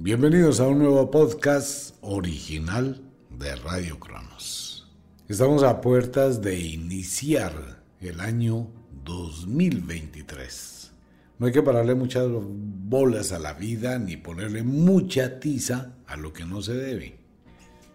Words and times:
Bienvenidos 0.00 0.60
a 0.60 0.68
un 0.68 0.78
nuevo 0.78 1.10
podcast 1.10 1.96
original 2.02 3.02
de 3.36 3.56
Radio 3.56 3.98
Cronos. 3.98 4.96
Estamos 5.26 5.64
a 5.64 5.80
puertas 5.80 6.40
de 6.40 6.56
iniciar 6.56 7.82
el 8.00 8.20
año 8.20 8.70
2023. 9.02 10.92
No 11.40 11.46
hay 11.46 11.52
que 11.52 11.64
pararle 11.64 11.96
muchas 11.96 12.28
bolas 12.30 13.32
a 13.32 13.40
la 13.40 13.54
vida 13.54 13.98
ni 13.98 14.16
ponerle 14.16 14.62
mucha 14.62 15.40
tiza 15.40 15.96
a 16.06 16.16
lo 16.16 16.32
que 16.32 16.44
no 16.44 16.62
se 16.62 16.74
debe. 16.74 17.18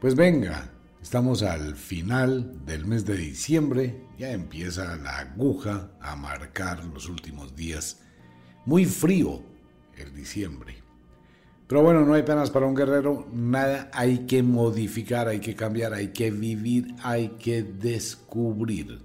Pues 0.01 0.13
venga, 0.13 0.73
estamos 1.01 1.41
al 1.41 1.77
final 1.77 2.65
del 2.65 2.85
mes 2.85 3.05
de 3.05 3.15
diciembre, 3.15 4.03
ya 4.17 4.33
empieza 4.33 4.97
la 4.97 5.19
aguja 5.19 5.89
a 6.01 6.17
marcar 6.17 6.83
los 6.83 7.07
últimos 7.07 7.55
días. 7.55 8.01
Muy 8.65 8.83
frío 8.83 9.41
el 9.95 10.13
diciembre. 10.13 10.82
Pero 11.73 11.81
bueno, 11.81 12.05
no 12.05 12.13
hay 12.13 12.21
penas 12.21 12.51
para 12.51 12.67
un 12.67 12.75
guerrero, 12.75 13.27
nada 13.33 13.89
hay 13.93 14.27
que 14.27 14.43
modificar, 14.43 15.27
hay 15.27 15.39
que 15.39 15.55
cambiar, 15.55 15.91
hay 15.91 16.09
que 16.09 16.29
vivir, 16.29 16.93
hay 17.01 17.29
que 17.29 17.63
descubrir. 17.63 19.01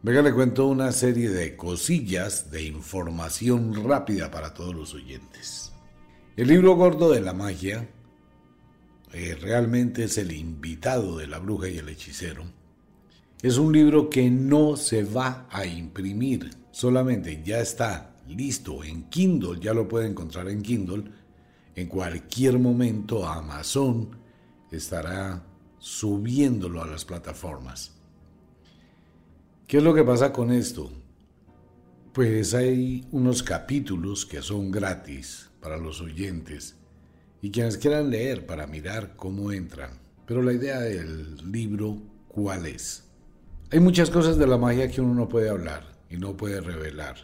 Venga, 0.00 0.22
le 0.22 0.32
cuento 0.32 0.68
una 0.68 0.92
serie 0.92 1.28
de 1.28 1.56
cosillas 1.56 2.52
de 2.52 2.62
información 2.62 3.74
rápida 3.84 4.30
para 4.30 4.54
todos 4.54 4.76
los 4.76 4.94
oyentes. 4.94 5.72
El 6.36 6.46
libro 6.46 6.76
gordo 6.76 7.10
de 7.10 7.20
la 7.20 7.32
magia 7.32 7.90
eh, 9.12 9.36
realmente 9.42 10.04
es 10.04 10.18
el 10.18 10.30
invitado 10.30 11.18
de 11.18 11.26
la 11.26 11.40
bruja 11.40 11.68
y 11.68 11.78
el 11.78 11.88
hechicero. 11.88 12.44
Es 13.42 13.58
un 13.58 13.72
libro 13.72 14.08
que 14.08 14.30
no 14.30 14.76
se 14.76 15.02
va 15.02 15.48
a 15.50 15.66
imprimir, 15.66 16.48
solamente 16.70 17.42
ya 17.44 17.58
está 17.58 18.14
listo 18.28 18.84
en 18.84 19.10
Kindle, 19.10 19.58
ya 19.60 19.74
lo 19.74 19.88
puede 19.88 20.06
encontrar 20.06 20.48
en 20.48 20.62
Kindle 20.62 21.18
en 21.80 21.88
cualquier 21.88 22.58
momento 22.58 23.26
Amazon 23.26 24.10
estará 24.70 25.42
subiéndolo 25.78 26.82
a 26.82 26.86
las 26.86 27.04
plataformas. 27.04 27.92
¿Qué 29.66 29.78
es 29.78 29.82
lo 29.82 29.94
que 29.94 30.04
pasa 30.04 30.32
con 30.32 30.52
esto? 30.52 30.90
Pues 32.12 32.54
hay 32.54 33.06
unos 33.12 33.42
capítulos 33.42 34.26
que 34.26 34.42
son 34.42 34.70
gratis 34.70 35.48
para 35.60 35.78
los 35.78 36.00
oyentes 36.00 36.76
y 37.40 37.50
quienes 37.50 37.78
quieran 37.78 38.10
leer 38.10 38.44
para 38.46 38.66
mirar 38.66 39.16
cómo 39.16 39.52
entran. 39.52 39.98
Pero 40.26 40.42
la 40.42 40.52
idea 40.52 40.80
del 40.80 41.50
libro, 41.50 41.96
¿cuál 42.28 42.66
es? 42.66 43.04
Hay 43.70 43.80
muchas 43.80 44.10
cosas 44.10 44.36
de 44.36 44.46
la 44.46 44.58
magia 44.58 44.90
que 44.90 45.00
uno 45.00 45.14
no 45.14 45.28
puede 45.28 45.48
hablar 45.48 45.84
y 46.10 46.16
no 46.16 46.36
puede 46.36 46.60
revelar. 46.60 47.16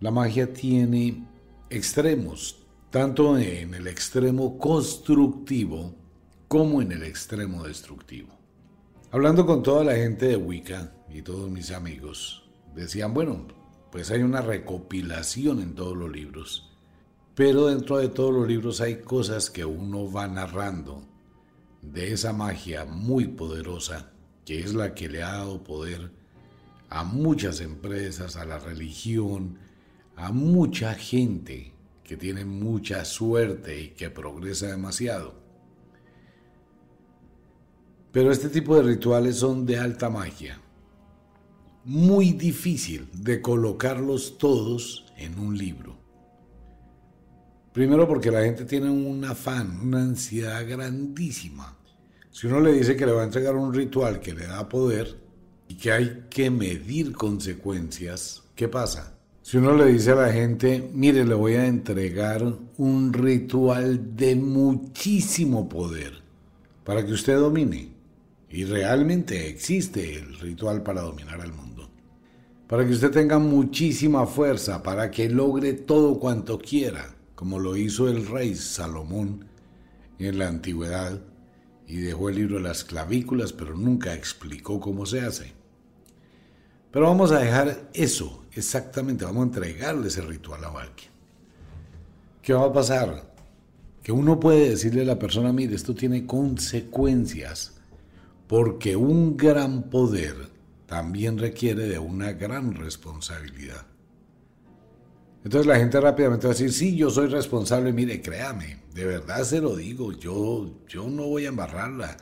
La 0.00 0.10
magia 0.10 0.52
tiene 0.52 1.26
extremos, 1.68 2.59
tanto 2.90 3.38
en 3.38 3.74
el 3.74 3.86
extremo 3.86 4.58
constructivo 4.58 5.94
como 6.48 6.82
en 6.82 6.90
el 6.90 7.04
extremo 7.04 7.62
destructivo. 7.62 8.36
Hablando 9.12 9.46
con 9.46 9.62
toda 9.62 9.84
la 9.84 9.94
gente 9.94 10.26
de 10.26 10.36
Wicca 10.36 10.92
y 11.08 11.22
todos 11.22 11.48
mis 11.48 11.70
amigos, 11.70 12.50
decían, 12.74 13.14
bueno, 13.14 13.46
pues 13.92 14.10
hay 14.10 14.22
una 14.22 14.40
recopilación 14.40 15.60
en 15.60 15.76
todos 15.76 15.96
los 15.96 16.10
libros, 16.10 16.76
pero 17.36 17.66
dentro 17.66 17.98
de 17.98 18.08
todos 18.08 18.34
los 18.34 18.48
libros 18.48 18.80
hay 18.80 18.96
cosas 19.02 19.50
que 19.50 19.64
uno 19.64 20.10
va 20.10 20.26
narrando 20.26 21.04
de 21.82 22.12
esa 22.12 22.32
magia 22.32 22.84
muy 22.84 23.28
poderosa, 23.28 24.10
que 24.44 24.58
es 24.58 24.74
la 24.74 24.94
que 24.94 25.08
le 25.08 25.22
ha 25.22 25.32
dado 25.32 25.62
poder 25.62 26.10
a 26.88 27.04
muchas 27.04 27.60
empresas, 27.60 28.34
a 28.34 28.44
la 28.44 28.58
religión, 28.58 29.58
a 30.16 30.32
mucha 30.32 30.94
gente 30.94 31.72
que 32.10 32.16
tiene 32.16 32.44
mucha 32.44 33.04
suerte 33.04 33.80
y 33.80 33.88
que 33.90 34.10
progresa 34.10 34.66
demasiado. 34.66 35.32
Pero 38.10 38.32
este 38.32 38.48
tipo 38.48 38.74
de 38.74 38.82
rituales 38.82 39.36
son 39.36 39.64
de 39.64 39.78
alta 39.78 40.10
magia. 40.10 40.60
Muy 41.84 42.32
difícil 42.32 43.08
de 43.12 43.40
colocarlos 43.40 44.38
todos 44.38 45.06
en 45.18 45.38
un 45.38 45.56
libro. 45.56 45.96
Primero 47.72 48.08
porque 48.08 48.32
la 48.32 48.42
gente 48.42 48.64
tiene 48.64 48.90
un 48.90 49.24
afán, 49.24 49.78
una 49.80 50.02
ansiedad 50.02 50.68
grandísima. 50.68 51.78
Si 52.32 52.48
uno 52.48 52.58
le 52.58 52.72
dice 52.72 52.96
que 52.96 53.06
le 53.06 53.12
va 53.12 53.20
a 53.20 53.26
entregar 53.26 53.54
un 53.54 53.72
ritual 53.72 54.18
que 54.18 54.34
le 54.34 54.48
da 54.48 54.68
poder 54.68 55.16
y 55.68 55.76
que 55.76 55.92
hay 55.92 56.26
que 56.28 56.50
medir 56.50 57.12
consecuencias, 57.12 58.42
¿qué 58.56 58.66
pasa? 58.66 59.19
Si 59.50 59.56
uno 59.56 59.74
le 59.74 59.86
dice 59.86 60.12
a 60.12 60.14
la 60.14 60.32
gente, 60.32 60.88
mire, 60.94 61.24
le 61.24 61.34
voy 61.34 61.54
a 61.54 61.66
entregar 61.66 62.40
un 62.76 63.12
ritual 63.12 64.14
de 64.14 64.36
muchísimo 64.36 65.68
poder 65.68 66.22
para 66.84 67.04
que 67.04 67.10
usted 67.10 67.36
domine, 67.36 67.88
y 68.48 68.64
realmente 68.64 69.48
existe 69.48 70.14
el 70.18 70.38
ritual 70.38 70.84
para 70.84 71.00
dominar 71.00 71.40
al 71.40 71.52
mundo, 71.52 71.90
para 72.68 72.86
que 72.86 72.92
usted 72.92 73.10
tenga 73.10 73.40
muchísima 73.40 74.24
fuerza, 74.24 74.84
para 74.84 75.10
que 75.10 75.28
logre 75.28 75.72
todo 75.72 76.20
cuanto 76.20 76.56
quiera, 76.56 77.16
como 77.34 77.58
lo 77.58 77.76
hizo 77.76 78.06
el 78.06 78.28
rey 78.28 78.54
Salomón 78.54 79.46
en 80.20 80.38
la 80.38 80.46
antigüedad, 80.46 81.20
y 81.88 81.96
dejó 81.96 82.28
el 82.28 82.36
libro 82.36 82.58
de 82.58 82.62
las 82.62 82.84
clavículas, 82.84 83.52
pero 83.52 83.76
nunca 83.76 84.14
explicó 84.14 84.78
cómo 84.78 85.06
se 85.06 85.22
hace. 85.22 85.52
Pero 86.92 87.06
vamos 87.06 87.32
a 87.32 87.40
dejar 87.40 87.90
eso, 87.94 88.39
exactamente, 88.52 89.24
vamos 89.24 89.42
a 89.42 89.46
entregarle 89.46 90.08
ese 90.08 90.22
ritual 90.22 90.64
a 90.64 90.68
alguien. 90.68 91.10
¿Qué 92.42 92.52
va 92.54 92.66
a 92.66 92.72
pasar? 92.72 93.34
Que 94.02 94.12
uno 94.12 94.40
puede 94.40 94.70
decirle 94.70 95.02
a 95.02 95.06
la 95.06 95.18
persona, 95.18 95.52
mire, 95.52 95.74
esto 95.74 95.94
tiene 95.94 96.26
consecuencias, 96.26 97.80
porque 98.46 98.96
un 98.96 99.36
gran 99.36 99.84
poder 99.90 100.48
también 100.86 101.38
requiere 101.38 101.86
de 101.86 101.98
una 101.98 102.32
gran 102.32 102.74
responsabilidad. 102.74 103.86
Entonces 105.44 105.66
la 105.66 105.76
gente 105.76 106.00
rápidamente 106.00 106.46
va 106.46 106.52
a 106.52 106.54
decir, 106.54 106.72
sí, 106.72 106.96
yo 106.96 107.10
soy 107.10 107.28
responsable, 107.28 107.92
mire, 107.92 108.20
créame, 108.20 108.80
de 108.94 109.04
verdad 109.04 109.44
se 109.44 109.60
lo 109.60 109.76
digo, 109.76 110.12
yo, 110.12 110.70
yo 110.88 111.08
no 111.08 111.28
voy 111.28 111.46
a 111.46 111.48
embarrarla. 111.48 112.16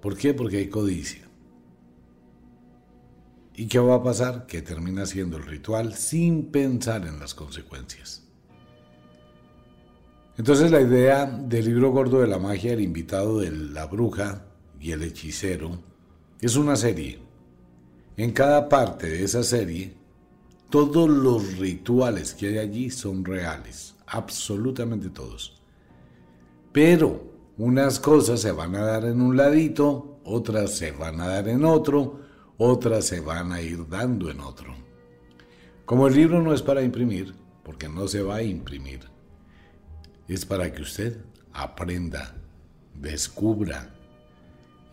¿Por 0.00 0.16
qué? 0.16 0.34
Porque 0.34 0.58
hay 0.58 0.68
codicia. 0.68 1.22
¿Y 3.54 3.66
qué 3.66 3.78
va 3.78 3.96
a 3.96 4.02
pasar? 4.02 4.46
Que 4.46 4.62
termina 4.62 5.02
haciendo 5.02 5.36
el 5.36 5.44
ritual 5.44 5.94
sin 5.94 6.50
pensar 6.50 7.06
en 7.06 7.20
las 7.20 7.34
consecuencias. 7.34 8.22
Entonces 10.38 10.70
la 10.70 10.80
idea 10.80 11.26
del 11.26 11.66
libro 11.66 11.90
gordo 11.90 12.20
de 12.20 12.26
la 12.26 12.38
magia, 12.38 12.72
el 12.72 12.80
invitado 12.80 13.40
de 13.40 13.50
la 13.50 13.84
bruja 13.84 14.46
y 14.80 14.92
el 14.92 15.02
hechicero, 15.02 15.78
es 16.40 16.56
una 16.56 16.76
serie. 16.76 17.18
En 18.16 18.32
cada 18.32 18.68
parte 18.68 19.08
de 19.08 19.24
esa 19.24 19.42
serie, 19.42 19.94
todos 20.70 21.08
los 21.08 21.58
rituales 21.58 22.32
que 22.32 22.48
hay 22.48 22.58
allí 22.58 22.90
son 22.90 23.24
reales, 23.24 23.94
absolutamente 24.06 25.10
todos. 25.10 25.60
Pero 26.72 27.30
unas 27.58 28.00
cosas 28.00 28.40
se 28.40 28.52
van 28.52 28.74
a 28.74 28.80
dar 28.80 29.04
en 29.04 29.20
un 29.20 29.36
ladito, 29.36 30.18
otras 30.24 30.72
se 30.72 30.92
van 30.92 31.20
a 31.20 31.28
dar 31.28 31.48
en 31.48 31.64
otro, 31.66 32.20
otras 32.58 33.06
se 33.06 33.20
van 33.20 33.52
a 33.52 33.60
ir 33.60 33.88
dando 33.88 34.30
en 34.30 34.40
otro. 34.40 34.74
Como 35.84 36.06
el 36.06 36.14
libro 36.14 36.40
no 36.42 36.54
es 36.54 36.62
para 36.62 36.82
imprimir, 36.82 37.34
porque 37.62 37.88
no 37.88 38.08
se 38.08 38.22
va 38.22 38.36
a 38.36 38.42
imprimir, 38.42 39.00
es 40.28 40.46
para 40.46 40.72
que 40.72 40.82
usted 40.82 41.18
aprenda, 41.52 42.34
descubra. 42.94 43.94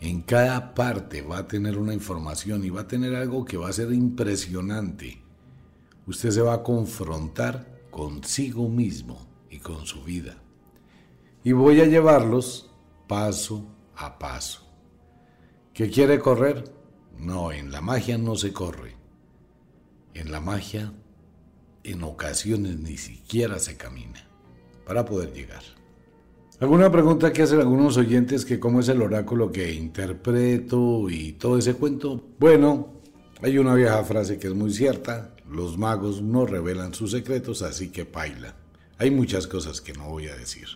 En 0.01 0.21
cada 0.21 0.73
parte 0.73 1.21
va 1.21 1.39
a 1.39 1.47
tener 1.47 1.77
una 1.77 1.93
información 1.93 2.63
y 2.63 2.69
va 2.69 2.81
a 2.81 2.87
tener 2.87 3.15
algo 3.15 3.45
que 3.45 3.57
va 3.57 3.69
a 3.69 3.73
ser 3.73 3.91
impresionante. 3.91 5.21
Usted 6.07 6.31
se 6.31 6.41
va 6.41 6.55
a 6.55 6.63
confrontar 6.63 7.67
consigo 7.91 8.69
mismo 8.69 9.27
y 9.49 9.59
con 9.59 9.85
su 9.85 10.03
vida. 10.03 10.37
Y 11.43 11.51
voy 11.51 11.81
a 11.81 11.85
llevarlos 11.85 12.71
paso 13.07 13.65
a 13.95 14.17
paso. 14.17 14.65
¿Qué 15.73 15.89
quiere 15.89 16.19
correr? 16.19 16.78
No, 17.19 17.51
en 17.51 17.71
la 17.71 17.81
magia 17.81 18.17
no 18.17 18.35
se 18.35 18.53
corre. 18.53 18.95
En 20.13 20.31
la 20.31 20.39
magia, 20.39 20.93
en 21.83 22.03
ocasiones 22.03 22.79
ni 22.79 22.97
siquiera 22.97 23.59
se 23.59 23.77
camina 23.77 24.27
para 24.85 25.05
poder 25.05 25.33
llegar. 25.33 25.63
¿Alguna 26.59 26.91
pregunta 26.91 27.31
que 27.31 27.43
hacen 27.43 27.59
algunos 27.59 27.97
oyentes 27.97 28.45
que 28.45 28.59
cómo 28.59 28.79
es 28.79 28.89
el 28.89 29.01
oráculo 29.01 29.51
que 29.51 29.73
interpreto 29.73 31.09
y 31.09 31.33
todo 31.33 31.57
ese 31.57 31.73
cuento? 31.73 32.21
Bueno, 32.39 32.93
hay 33.41 33.57
una 33.57 33.75
vieja 33.75 34.03
frase 34.03 34.37
que 34.37 34.47
es 34.47 34.53
muy 34.53 34.73
cierta, 34.73 35.35
los 35.49 35.77
magos 35.77 36.21
no 36.21 36.45
revelan 36.45 36.93
sus 36.93 37.11
secretos, 37.11 37.61
así 37.61 37.89
que 37.89 38.05
paila. 38.05 38.55
Hay 38.97 39.11
muchas 39.11 39.47
cosas 39.47 39.79
que 39.79 39.93
no 39.93 40.09
voy 40.09 40.27
a 40.27 40.35
decir. 40.35 40.67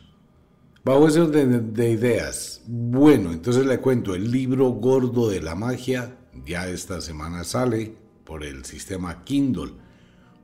Bajo 0.86 1.08
ese 1.08 1.26
de 1.28 1.90
ideas, 1.90 2.62
bueno, 2.68 3.32
entonces 3.32 3.66
le 3.66 3.80
cuento, 3.80 4.16
el 4.16 4.32
libro 4.32 4.70
gordo 4.70 5.30
de 5.30 5.42
la 5.42 5.56
magia 5.56 6.18
ya 6.46 6.68
esta 6.68 7.02
semana 7.02 7.44
sale 7.44 7.96
por 8.24 8.44
el 8.44 8.66
sistema 8.66 9.24
Kindle. 9.24 9.74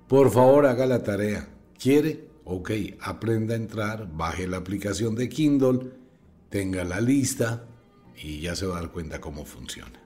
Por 0.08 0.32
favor, 0.32 0.66
haga 0.66 0.86
la 0.86 1.04
tarea. 1.04 1.50
¿Quiere? 1.78 2.30
Ok, 2.44 2.72
aprenda 3.02 3.54
a 3.54 3.58
entrar, 3.58 4.10
baje 4.12 4.48
la 4.48 4.58
aplicación 4.58 5.14
de 5.16 5.30
Kindle, 5.30 5.92
tenga 6.50 6.84
la 6.84 7.00
lista 7.00 7.68
y 8.18 8.40
ya 8.40 8.56
se 8.56 8.66
va 8.66 8.78
a 8.78 8.82
dar 8.82 8.92
cuenta 8.92 9.22
cómo 9.22 9.46
funciona. 9.46 10.02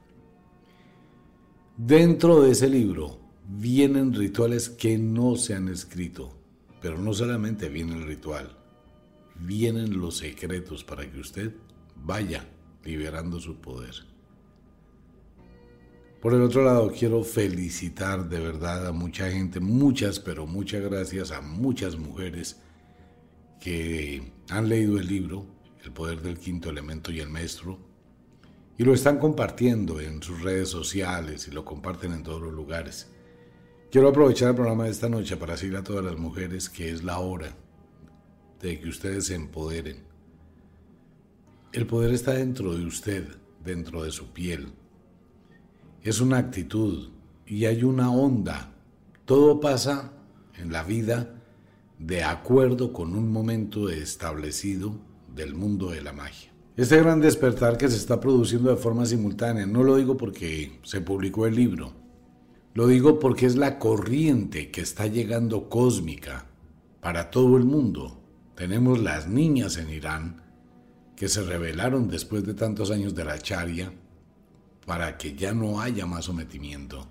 Dentro 1.77 2.41
de 2.41 2.51
ese 2.51 2.67
libro 2.69 3.19
vienen 3.47 4.13
rituales 4.13 4.69
que 4.69 4.97
no 4.97 5.37
se 5.37 5.55
han 5.55 5.69
escrito, 5.69 6.35
pero 6.81 6.97
no 6.97 7.13
solamente 7.13 7.69
viene 7.69 7.95
el 7.95 8.05
ritual, 8.05 8.57
vienen 9.35 9.99
los 9.99 10.17
secretos 10.17 10.83
para 10.83 11.09
que 11.09 11.19
usted 11.19 11.55
vaya 11.95 12.45
liberando 12.83 13.39
su 13.39 13.55
poder. 13.61 14.12
Por 16.23 16.33
el 16.33 16.41
otro 16.41 16.63
lado, 16.63 16.89
quiero 16.97 17.21
felicitar 17.25 18.29
de 18.29 18.39
verdad 18.39 18.87
a 18.87 18.93
mucha 18.93 19.29
gente, 19.29 19.59
muchas, 19.59 20.21
pero 20.21 20.47
muchas 20.47 20.81
gracias 20.81 21.31
a 21.31 21.41
muchas 21.41 21.97
mujeres 21.97 22.61
que 23.59 24.31
han 24.49 24.69
leído 24.69 24.97
el 24.97 25.07
libro, 25.07 25.45
El 25.83 25.91
poder 25.91 26.21
del 26.21 26.39
quinto 26.39 26.69
elemento 26.69 27.11
y 27.11 27.19
el 27.19 27.27
maestro, 27.27 27.77
y 28.77 28.85
lo 28.85 28.93
están 28.93 29.19
compartiendo 29.19 29.99
en 29.99 30.23
sus 30.23 30.41
redes 30.41 30.69
sociales 30.69 31.49
y 31.49 31.51
lo 31.51 31.65
comparten 31.65 32.13
en 32.13 32.23
todos 32.23 32.41
los 32.41 32.53
lugares. 32.53 33.11
Quiero 33.91 34.07
aprovechar 34.07 34.51
el 34.51 34.55
programa 34.55 34.85
de 34.85 34.91
esta 34.91 35.09
noche 35.09 35.35
para 35.35 35.55
decirle 35.55 35.79
a 35.79 35.83
todas 35.83 36.05
las 36.05 36.17
mujeres 36.17 36.69
que 36.69 36.89
es 36.89 37.03
la 37.03 37.19
hora 37.19 37.53
de 38.61 38.79
que 38.79 38.87
ustedes 38.87 39.25
se 39.25 39.35
empoderen. 39.35 40.05
El 41.73 41.85
poder 41.85 42.13
está 42.13 42.31
dentro 42.31 42.73
de 42.73 42.85
usted, 42.85 43.27
dentro 43.61 44.03
de 44.03 44.11
su 44.11 44.31
piel. 44.31 44.71
Es 46.03 46.19
una 46.19 46.37
actitud 46.37 47.11
y 47.47 47.63
hay 47.63 47.85
una 47.85 48.11
onda. 48.11 48.73
Todo 49.23 49.61
pasa 49.61 50.11
en 50.57 50.73
la 50.73 50.83
vida 50.83 51.41
de 51.97 52.25
acuerdo 52.25 52.91
con 52.91 53.15
un 53.15 53.31
momento 53.31 53.87
establecido 53.87 54.99
del 55.33 55.55
mundo 55.55 55.91
de 55.91 56.01
la 56.01 56.11
magia. 56.11 56.51
Este 56.75 56.99
gran 56.99 57.21
despertar 57.21 57.77
que 57.77 57.87
se 57.87 57.95
está 57.95 58.19
produciendo 58.19 58.69
de 58.69 58.75
forma 58.75 59.05
simultánea, 59.05 59.65
no 59.65 59.81
lo 59.81 59.95
digo 59.95 60.17
porque 60.17 60.77
se 60.83 60.99
publicó 60.99 61.47
el 61.47 61.55
libro, 61.55 61.93
lo 62.73 62.87
digo 62.87 63.17
porque 63.17 63.45
es 63.45 63.55
la 63.55 63.79
corriente 63.79 64.71
que 64.71 64.81
está 64.81 65.07
llegando 65.07 65.69
cósmica 65.69 66.47
para 66.99 67.31
todo 67.31 67.55
el 67.55 67.63
mundo. 67.63 68.19
Tenemos 68.55 68.99
las 68.99 69.29
niñas 69.29 69.77
en 69.77 69.89
Irán 69.89 70.43
que 71.15 71.29
se 71.29 71.43
rebelaron 71.43 72.09
después 72.09 72.43
de 72.43 72.55
tantos 72.55 72.91
años 72.91 73.15
de 73.15 73.23
la 73.23 73.39
charia 73.39 73.93
para 74.85 75.17
que 75.17 75.35
ya 75.35 75.53
no 75.53 75.81
haya 75.81 76.05
más 76.05 76.25
sometimiento. 76.25 77.07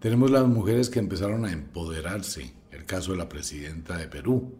Tenemos 0.00 0.30
las 0.30 0.46
mujeres 0.46 0.90
que 0.90 0.98
empezaron 0.98 1.44
a 1.44 1.52
empoderarse, 1.52 2.52
el 2.70 2.84
caso 2.84 3.12
de 3.12 3.18
la 3.18 3.28
presidenta 3.28 3.96
de 3.96 4.08
Perú. 4.08 4.54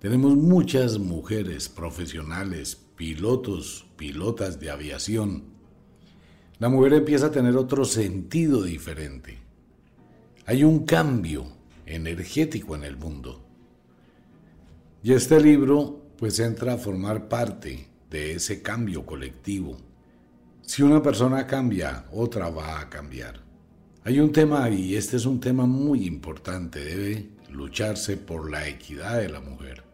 Tenemos 0.00 0.34
muchas 0.36 0.98
mujeres 0.98 1.68
profesionales, 1.68 2.76
pilotos, 2.96 3.86
pilotas 3.96 4.58
de 4.58 4.70
aviación. 4.70 5.44
La 6.58 6.68
mujer 6.68 6.94
empieza 6.94 7.26
a 7.26 7.30
tener 7.30 7.56
otro 7.56 7.84
sentido 7.84 8.62
diferente. 8.62 9.38
Hay 10.46 10.64
un 10.64 10.84
cambio 10.86 11.46
energético 11.86 12.74
en 12.74 12.84
el 12.84 12.96
mundo. 12.96 13.44
Y 15.04 15.12
este 15.12 15.40
libro 15.40 16.02
pues 16.16 16.38
entra 16.38 16.74
a 16.74 16.78
formar 16.78 17.28
parte 17.28 17.88
de 18.10 18.34
ese 18.34 18.62
cambio 18.62 19.04
colectivo. 19.06 19.76
Si 20.72 20.82
una 20.82 21.02
persona 21.02 21.46
cambia, 21.46 22.06
otra 22.12 22.48
va 22.48 22.80
a 22.80 22.88
cambiar. 22.88 23.42
Hay 24.04 24.18
un 24.20 24.32
tema 24.32 24.70
y 24.70 24.96
este 24.96 25.18
es 25.18 25.26
un 25.26 25.38
tema 25.38 25.66
muy 25.66 26.06
importante, 26.06 26.82
debe 26.82 27.28
lucharse 27.50 28.16
por 28.16 28.50
la 28.50 28.66
equidad 28.66 29.18
de 29.18 29.28
la 29.28 29.40
mujer. 29.40 29.84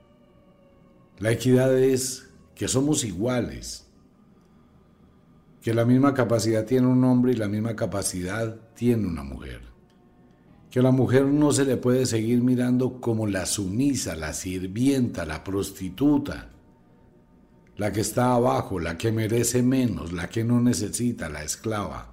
La 1.19 1.33
equidad 1.33 1.77
es 1.77 2.31
que 2.55 2.69
somos 2.69 3.03
iguales, 3.03 3.89
que 5.61 5.75
la 5.75 5.85
misma 5.85 6.15
capacidad 6.15 6.65
tiene 6.65 6.87
un 6.87 7.03
hombre 7.03 7.33
y 7.33 7.37
la 7.37 7.49
misma 7.49 7.75
capacidad 7.75 8.55
tiene 8.77 9.09
una 9.09 9.25
mujer 9.25 9.63
que 10.71 10.79
a 10.81 10.83
la 10.83 10.93
mujer 10.93 11.25
no 11.25 11.51
se 11.51 11.65
le 11.65 11.77
puede 11.77 12.07
seguir 12.07 12.43
mirando 12.43 13.01
como 13.01 13.27
la 13.27 13.47
sumisa, 13.47 14.15
la 14.15 14.33
sirvienta, 14.35 15.25
la 15.25 15.43
prostituta, 15.43 16.51
la 17.79 17.93
que 17.93 18.01
está 18.01 18.33
abajo, 18.33 18.81
la 18.81 18.99
que 18.99 19.13
merece 19.13 19.63
menos, 19.63 20.13
la 20.13 20.29
que 20.29 20.43
no 20.43 20.61
necesita, 20.61 21.29
la 21.29 21.45
esclava. 21.45 22.13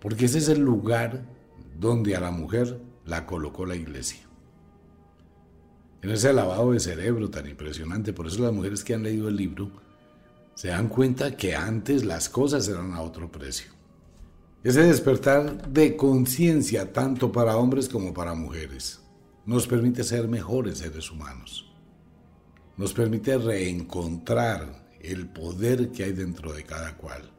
Porque 0.00 0.24
ese 0.24 0.38
es 0.38 0.48
el 0.48 0.60
lugar 0.60 1.22
donde 1.78 2.16
a 2.16 2.20
la 2.20 2.30
mujer 2.30 2.80
la 3.04 3.26
colocó 3.26 3.66
la 3.66 3.76
iglesia. 3.76 4.20
En 6.00 6.10
ese 6.10 6.32
lavado 6.32 6.72
de 6.72 6.80
cerebro 6.80 7.28
tan 7.28 7.46
impresionante, 7.46 8.14
por 8.14 8.26
eso 8.26 8.42
las 8.42 8.54
mujeres 8.54 8.82
que 8.82 8.94
han 8.94 9.02
leído 9.02 9.28
el 9.28 9.36
libro 9.36 9.70
se 10.54 10.68
dan 10.68 10.88
cuenta 10.88 11.36
que 11.36 11.54
antes 11.54 12.02
las 12.02 12.30
cosas 12.30 12.66
eran 12.68 12.94
a 12.94 13.02
otro 13.02 13.30
precio. 13.30 13.70
Ese 14.64 14.82
despertar 14.82 15.68
de 15.68 15.96
conciencia 15.96 16.90
tanto 16.90 17.30
para 17.30 17.58
hombres 17.58 17.86
como 17.86 18.14
para 18.14 18.34
mujeres 18.34 19.00
nos 19.44 19.66
permite 19.66 20.04
ser 20.04 20.26
mejores 20.26 20.78
seres 20.78 21.10
humanos. 21.10 21.69
Nos 22.80 22.94
permite 22.94 23.36
reencontrar 23.36 24.96
el 25.02 25.28
poder 25.28 25.92
que 25.92 26.04
hay 26.04 26.12
dentro 26.12 26.50
de 26.54 26.64
cada 26.64 26.96
cual. 26.96 27.30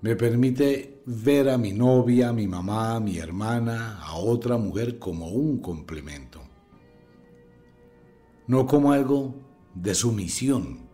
Me 0.00 0.16
permite 0.16 1.02
ver 1.04 1.50
a 1.50 1.58
mi 1.58 1.74
novia, 1.74 2.30
a 2.30 2.32
mi 2.32 2.46
mamá, 2.46 2.96
a 2.96 3.00
mi 3.00 3.18
hermana, 3.18 4.00
a 4.00 4.16
otra 4.16 4.56
mujer 4.56 4.98
como 4.98 5.28
un 5.28 5.58
complemento. 5.58 6.40
No 8.46 8.64
como 8.66 8.90
algo 8.90 9.34
de 9.74 9.94
sumisión, 9.94 10.88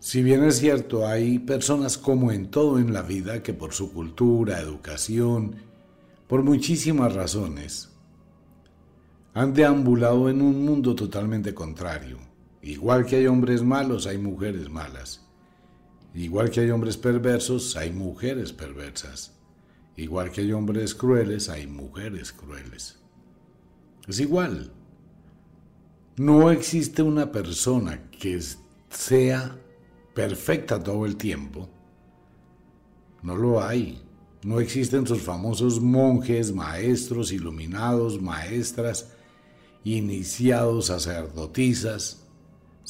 si 0.00 0.24
bien 0.24 0.42
es 0.42 0.58
cierto, 0.58 1.06
hay 1.06 1.38
personas 1.38 1.98
como 1.98 2.32
en 2.32 2.50
todo 2.50 2.80
en 2.80 2.92
la 2.92 3.02
vida 3.02 3.44
que 3.44 3.54
por 3.54 3.72
su 3.72 3.92
cultura, 3.92 4.58
educación, 4.58 5.54
por 6.26 6.42
muchísimas 6.42 7.14
razones, 7.14 7.90
han 9.34 9.54
deambulado 9.54 10.28
en 10.28 10.42
un 10.42 10.64
mundo 10.64 10.96
totalmente 10.96 11.54
contrario. 11.54 12.29
Igual 12.62 13.06
que 13.06 13.16
hay 13.16 13.26
hombres 13.26 13.62
malos, 13.62 14.06
hay 14.06 14.18
mujeres 14.18 14.68
malas. 14.68 15.26
Igual 16.14 16.50
que 16.50 16.60
hay 16.60 16.70
hombres 16.70 16.96
perversos, 16.96 17.76
hay 17.76 17.92
mujeres 17.92 18.52
perversas. 18.52 19.32
Igual 19.96 20.30
que 20.30 20.42
hay 20.42 20.52
hombres 20.52 20.94
crueles, 20.94 21.48
hay 21.48 21.66
mujeres 21.66 22.32
crueles. 22.32 22.98
Es 24.08 24.20
igual. 24.20 24.72
No 26.16 26.50
existe 26.50 27.02
una 27.02 27.30
persona 27.30 28.10
que 28.10 28.40
sea 28.90 29.56
perfecta 30.14 30.82
todo 30.82 31.06
el 31.06 31.16
tiempo. 31.16 31.68
No 33.22 33.36
lo 33.36 33.62
hay. 33.62 34.02
No 34.42 34.58
existen 34.58 35.06
sus 35.06 35.20
famosos 35.20 35.80
monjes, 35.80 36.52
maestros, 36.52 37.30
iluminados, 37.30 38.20
maestras, 38.20 39.10
iniciados, 39.84 40.86
sacerdotisas, 40.86 42.19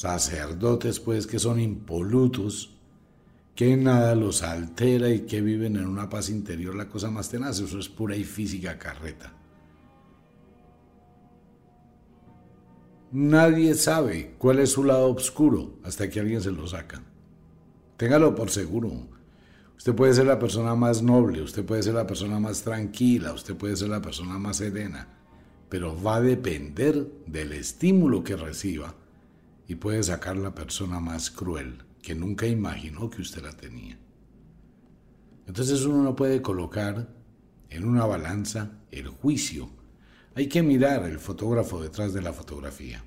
sacerdotes 0.01 0.99
pues 0.99 1.27
que 1.27 1.39
son 1.39 1.61
impolutos, 1.61 2.75
que 3.55 3.77
nada 3.77 4.15
los 4.15 4.43
altera 4.43 5.11
y 5.11 5.27
que 5.27 5.43
viven 5.43 5.77
en 5.77 5.87
una 5.87 6.09
paz 6.09 6.31
interior, 6.31 6.75
la 6.75 6.89
cosa 6.89 7.11
más 7.11 7.29
tenaz, 7.29 7.61
eso 7.61 7.79
es 7.79 7.91
pura 7.91 8.17
y 8.17 8.25
física 8.25 8.79
carreta. 8.79 9.31
Nadie 13.13 13.75
sabe 13.75 14.37
cuál 14.39 14.61
es 14.61 14.71
su 14.71 14.85
lado 14.85 15.11
oscuro 15.11 15.75
hasta 15.85 16.09
que 16.09 16.19
alguien 16.19 16.41
se 16.41 16.51
lo 16.51 16.67
saca. 16.67 17.03
Téngalo 17.99 18.35
por 18.35 18.49
seguro. 18.49 18.91
Usted 19.77 19.95
puede 19.95 20.15
ser 20.15 20.25
la 20.25 20.39
persona 20.39 20.75
más 20.75 21.03
noble, 21.03 21.43
usted 21.43 21.63
puede 21.63 21.83
ser 21.83 21.93
la 21.93 22.07
persona 22.07 22.41
más 22.41 22.63
tranquila, 22.63 23.35
usted 23.35 23.55
puede 23.55 23.77
ser 23.77 23.91
la 23.91 24.01
persona 24.01 24.39
más 24.39 24.57
serena, 24.57 25.09
pero 25.69 26.03
va 26.03 26.17
a 26.17 26.21
depender 26.23 27.07
del 27.27 27.53
estímulo 27.53 28.25
que 28.25 28.37
reciba 28.37 28.95
y 29.71 29.77
puede 29.77 30.03
sacar 30.03 30.37
la 30.37 30.53
persona 30.53 30.99
más 30.99 31.31
cruel 31.31 31.85
que 32.03 32.17
nunca 32.17 32.45
imaginó 32.45 33.09
que 33.09 33.23
usted 33.23 33.41
la 33.41 33.53
tenía. 33.53 33.97
Entonces 35.47 35.85
uno 35.85 36.03
no 36.03 36.17
puede 36.17 36.43
colocar 36.43 37.15
en 37.69 37.85
una 37.87 38.05
balanza 38.05 38.73
el 38.91 39.07
juicio 39.07 39.71
hay 40.35 40.49
que 40.49 40.65
mirar 40.65 41.05
el 41.05 41.21
fotógrafo 41.21 41.81
detrás 41.81 42.13
de 42.13 42.21
la 42.21 42.33
fotografía. 42.33 43.05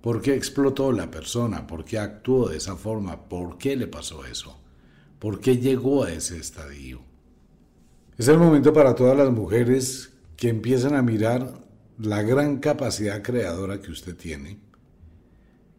¿Por 0.00 0.22
qué 0.22 0.34
explotó 0.34 0.92
la 0.92 1.10
persona? 1.10 1.66
¿Por 1.66 1.84
qué 1.84 1.98
actuó 1.98 2.48
de 2.48 2.58
esa 2.58 2.76
forma? 2.76 3.28
¿Por 3.28 3.58
qué 3.58 3.74
le 3.74 3.88
pasó 3.88 4.24
eso? 4.24 4.60
¿Por 5.18 5.40
qué 5.40 5.56
llegó 5.58 6.04
a 6.04 6.12
ese 6.12 6.38
estadio? 6.38 7.00
Es 8.16 8.28
el 8.28 8.38
momento 8.38 8.72
para 8.72 8.94
todas 8.94 9.18
las 9.18 9.32
mujeres 9.32 10.12
que 10.36 10.48
empiezan 10.48 10.94
a 10.94 11.02
mirar 11.02 11.54
la 11.98 12.22
gran 12.22 12.58
capacidad 12.58 13.20
creadora 13.20 13.80
que 13.80 13.90
usted 13.90 14.14
tiene, 14.14 14.60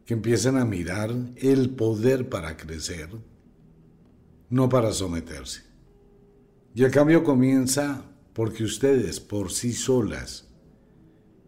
que 0.08 0.14
empiecen 0.14 0.56
a 0.56 0.64
mirar 0.64 1.14
el 1.36 1.70
poder 1.72 2.30
para 2.30 2.56
crecer, 2.56 3.10
no 4.50 4.70
para 4.70 4.94
someterse. 4.94 5.64
Y 6.74 6.86
el 6.86 6.92
cambio 6.92 7.26
comienza 7.26 8.06
porque 8.32 8.64
ustedes 8.64 9.20
por 9.20 9.52
sí 9.52 9.74
solas 9.74 10.48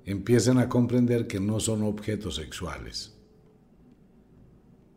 empiezan 0.04 0.58
a 0.58 0.68
comprender 0.68 1.25
que 1.25 1.39
no 1.39 1.62
son 1.62 1.84
objetos 1.84 2.36
sexuales. 2.36 3.16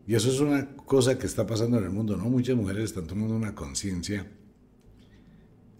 Y 0.08 0.16
eso 0.16 0.32
es 0.32 0.40
una 0.40 0.74
cosa 0.74 1.16
que 1.16 1.26
está 1.26 1.46
pasando 1.46 1.78
en 1.78 1.84
el 1.84 1.90
mundo, 1.90 2.16
¿no? 2.16 2.24
Muchas 2.24 2.56
mujeres 2.56 2.86
están 2.86 3.06
tomando 3.06 3.36
una 3.36 3.54
conciencia 3.54 4.26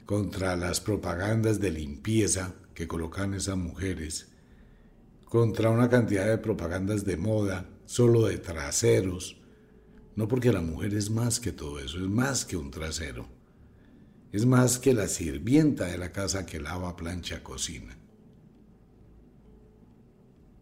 contra 0.06 0.54
las 0.54 0.80
propagandas 0.80 1.58
de 1.58 1.72
limpieza 1.72 2.54
que 2.74 2.86
colocan 2.86 3.34
esas 3.34 3.56
mujeres, 3.56 4.30
contra 5.24 5.70
una 5.70 5.88
cantidad 5.88 6.28
de 6.28 6.38
propagandas 6.38 7.04
de 7.04 7.16
moda, 7.16 7.71
solo 7.84 8.26
de 8.26 8.38
traseros, 8.38 9.36
no 10.16 10.28
porque 10.28 10.52
la 10.52 10.60
mujer 10.60 10.94
es 10.94 11.10
más 11.10 11.40
que 11.40 11.52
todo 11.52 11.78
eso, 11.78 11.98
es 11.98 12.08
más 12.08 12.44
que 12.44 12.56
un 12.56 12.70
trasero 12.70 13.28
es 14.32 14.46
más 14.46 14.78
que 14.78 14.94
la 14.94 15.08
sirvienta 15.08 15.86
de 15.86 15.98
la 15.98 16.10
casa 16.10 16.46
que 16.46 16.58
lava, 16.58 16.96
plancha, 16.96 17.42
cocina. 17.42 17.96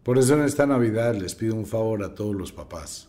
Por 0.03 0.17
eso 0.17 0.35
en 0.35 0.43
esta 0.43 0.65
Navidad 0.65 1.15
les 1.15 1.35
pido 1.35 1.55
un 1.55 1.65
favor 1.65 2.03
a 2.03 2.13
todos 2.13 2.35
los 2.35 2.51
papás. 2.51 3.07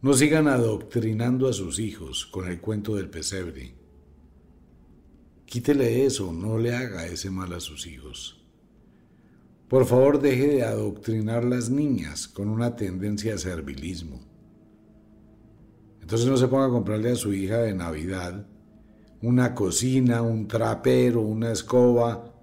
No 0.00 0.14
sigan 0.14 0.46
adoctrinando 0.46 1.48
a 1.48 1.52
sus 1.52 1.80
hijos 1.80 2.24
con 2.24 2.48
el 2.48 2.60
cuento 2.60 2.94
del 2.94 3.10
pesebre. 3.10 3.74
Quítele 5.44 6.06
eso, 6.06 6.32
no 6.32 6.56
le 6.56 6.74
haga 6.76 7.06
ese 7.06 7.30
mal 7.30 7.52
a 7.52 7.60
sus 7.60 7.86
hijos. 7.88 8.39
Por 9.70 9.86
favor, 9.86 10.20
deje 10.20 10.48
de 10.48 10.64
adoctrinar 10.64 11.44
las 11.44 11.70
niñas 11.70 12.26
con 12.26 12.48
una 12.48 12.74
tendencia 12.74 13.36
a 13.36 13.38
servilismo. 13.38 14.18
Entonces 16.00 16.26
no 16.26 16.36
se 16.36 16.48
ponga 16.48 16.66
a 16.66 16.70
comprarle 16.70 17.12
a 17.12 17.14
su 17.14 17.32
hija 17.32 17.58
de 17.58 17.72
Navidad 17.72 18.48
una 19.22 19.54
cocina, 19.54 20.22
un 20.22 20.48
trapero, 20.48 21.20
una 21.20 21.52
escoba, 21.52 22.34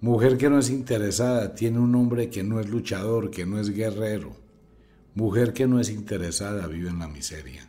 Mujer 0.00 0.38
que 0.38 0.48
no 0.48 0.60
es 0.60 0.70
interesada 0.70 1.52
tiene 1.56 1.80
un 1.80 1.96
hombre 1.96 2.30
que 2.30 2.44
no 2.44 2.60
es 2.60 2.68
luchador, 2.68 3.32
que 3.32 3.44
no 3.44 3.58
es 3.58 3.70
guerrero. 3.70 4.36
Mujer 5.16 5.52
que 5.52 5.66
no 5.66 5.80
es 5.80 5.90
interesada 5.90 6.68
vive 6.68 6.90
en 6.90 7.00
la 7.00 7.08
miseria. 7.08 7.68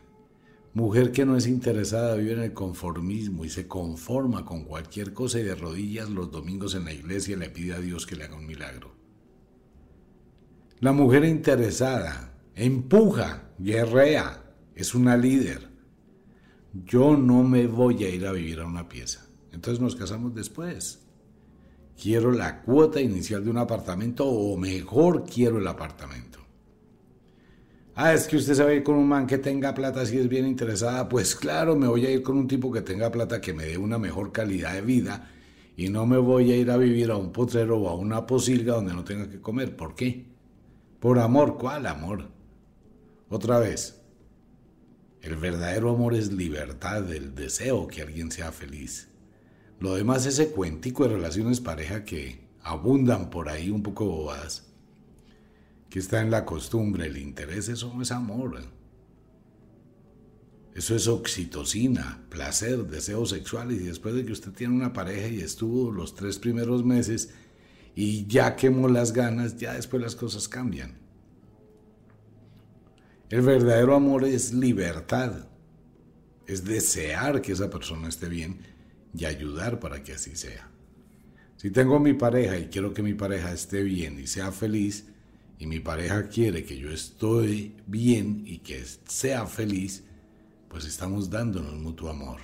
Mujer 0.72 1.10
que 1.10 1.26
no 1.26 1.36
es 1.36 1.48
interesada 1.48 2.14
vive 2.14 2.34
en 2.34 2.42
el 2.42 2.52
conformismo 2.52 3.44
y 3.44 3.48
se 3.48 3.66
conforma 3.66 4.44
con 4.44 4.62
cualquier 4.62 5.12
cosa 5.12 5.40
y 5.40 5.42
de 5.42 5.56
rodillas 5.56 6.10
los 6.10 6.30
domingos 6.30 6.76
en 6.76 6.84
la 6.84 6.92
iglesia 6.92 7.36
le 7.36 7.50
pide 7.50 7.74
a 7.74 7.80
Dios 7.80 8.06
que 8.06 8.14
le 8.14 8.22
haga 8.22 8.36
un 8.36 8.46
milagro. 8.46 8.94
La 10.78 10.92
mujer 10.92 11.24
interesada 11.24 12.35
empuja, 12.56 13.50
guerrea, 13.58 14.42
es 14.74 14.96
una 14.96 15.16
líder. 15.16 15.68
Yo 16.72 17.16
no 17.16 17.44
me 17.44 17.68
voy 17.68 18.02
a 18.02 18.08
ir 18.08 18.26
a 18.26 18.32
vivir 18.32 18.58
a 18.58 18.66
una 18.66 18.88
pieza. 18.88 19.24
Entonces 19.52 19.80
nos 19.80 19.94
casamos 19.94 20.34
después 20.34 21.06
quiero 22.00 22.30
la 22.30 22.62
cuota 22.62 23.00
inicial 23.00 23.44
de 23.44 23.50
un 23.50 23.58
apartamento 23.58 24.26
o 24.26 24.56
mejor 24.56 25.24
quiero 25.24 25.58
el 25.58 25.66
apartamento. 25.66 26.38
Ah, 27.94 28.12
es 28.12 28.26
que 28.26 28.36
usted 28.36 28.52
se 28.52 28.62
va 28.62 28.70
a 28.70 28.74
ir 28.74 28.82
con 28.82 28.96
un 28.96 29.08
man 29.08 29.26
que 29.26 29.38
tenga 29.38 29.72
plata 29.72 30.04
si 30.04 30.18
es 30.18 30.28
bien 30.28 30.46
interesada. 30.46 31.08
Pues 31.08 31.34
claro, 31.34 31.76
me 31.76 31.88
voy 31.88 32.04
a 32.04 32.10
ir 32.10 32.22
con 32.22 32.36
un 32.36 32.46
tipo 32.46 32.70
que 32.70 32.82
tenga 32.82 33.10
plata 33.10 33.40
que 33.40 33.54
me 33.54 33.64
dé 33.64 33.78
una 33.78 33.98
mejor 33.98 34.32
calidad 34.32 34.74
de 34.74 34.82
vida 34.82 35.30
y 35.78 35.88
no 35.88 36.04
me 36.04 36.18
voy 36.18 36.52
a 36.52 36.56
ir 36.56 36.70
a 36.70 36.76
vivir 36.76 37.10
a 37.10 37.16
un 37.16 37.32
potrero 37.32 37.78
o 37.78 37.88
a 37.88 37.94
una 37.94 38.26
posilga 38.26 38.74
donde 38.74 38.92
no 38.92 39.02
tenga 39.02 39.30
que 39.30 39.40
comer. 39.40 39.74
¿Por 39.74 39.94
qué? 39.94 40.26
Por 41.00 41.18
amor. 41.18 41.56
¿Cuál 41.56 41.86
amor? 41.86 42.35
Otra 43.28 43.58
vez. 43.58 44.00
El 45.20 45.36
verdadero 45.36 45.90
amor 45.90 46.14
es 46.14 46.32
libertad, 46.32 47.12
el 47.12 47.34
deseo 47.34 47.88
que 47.88 48.02
alguien 48.02 48.30
sea 48.30 48.52
feliz. 48.52 49.08
Lo 49.80 49.96
demás, 49.96 50.26
ese 50.26 50.50
cuentico 50.50 51.02
de 51.02 51.14
relaciones 51.14 51.60
pareja 51.60 52.04
que 52.04 52.46
abundan 52.62 53.28
por 53.30 53.48
ahí 53.48 53.70
un 53.70 53.82
poco 53.82 54.04
bobadas, 54.04 54.66
que 55.90 55.98
está 55.98 56.20
en 56.20 56.30
la 56.30 56.44
costumbre, 56.44 57.06
el 57.06 57.16
interés, 57.16 57.68
eso 57.68 57.92
no 57.92 58.02
es 58.02 58.12
amor. 58.12 58.60
Eso 60.76 60.94
es 60.94 61.08
oxitocina, 61.08 62.24
placer, 62.28 62.86
deseos 62.86 63.30
sexuales. 63.30 63.80
Y 63.80 63.84
después 63.86 64.14
de 64.14 64.24
que 64.24 64.32
usted 64.32 64.52
tiene 64.52 64.74
una 64.74 64.92
pareja 64.92 65.26
y 65.28 65.40
estuvo 65.40 65.90
los 65.90 66.14
tres 66.14 66.38
primeros 66.38 66.84
meses 66.84 67.30
y 67.94 68.26
ya 68.26 68.54
quemó 68.54 68.86
las 68.86 69.12
ganas, 69.12 69.56
ya 69.56 69.72
después 69.72 70.02
las 70.02 70.14
cosas 70.14 70.48
cambian. 70.48 71.05
El 73.28 73.40
verdadero 73.42 73.96
amor 73.96 74.24
es 74.24 74.54
libertad, 74.54 75.48
es 76.46 76.64
desear 76.64 77.42
que 77.42 77.52
esa 77.52 77.68
persona 77.68 78.08
esté 78.08 78.28
bien 78.28 78.60
y 79.12 79.24
ayudar 79.24 79.80
para 79.80 80.04
que 80.04 80.12
así 80.12 80.36
sea. 80.36 80.70
Si 81.56 81.72
tengo 81.72 81.98
mi 81.98 82.12
pareja 82.12 82.56
y 82.56 82.66
quiero 82.66 82.94
que 82.94 83.02
mi 83.02 83.14
pareja 83.14 83.52
esté 83.52 83.82
bien 83.82 84.20
y 84.20 84.28
sea 84.28 84.52
feliz, 84.52 85.06
y 85.58 85.66
mi 85.66 85.80
pareja 85.80 86.28
quiere 86.28 86.64
que 86.64 86.78
yo 86.78 86.90
estoy 86.90 87.74
bien 87.86 88.42
y 88.46 88.58
que 88.58 88.84
sea 89.08 89.46
feliz, 89.46 90.04
pues 90.68 90.84
estamos 90.84 91.28
dándonos 91.28 91.74
mutuo 91.74 92.10
amor. 92.10 92.40